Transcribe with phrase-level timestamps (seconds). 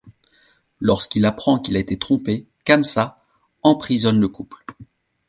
[0.79, 3.21] Lorsqu'il apprend qu'il a été trompé, Kamsa
[3.61, 4.65] emprisonne le couple.